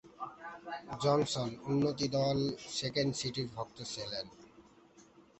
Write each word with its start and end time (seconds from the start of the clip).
Johnson 1.03 1.49
উন্নতি 1.69 2.07
দল 2.17 2.37
second 2.77 3.11
সিটির 3.19 3.47
ভক্ত 3.55 3.77
ছিলেন। 3.93 4.25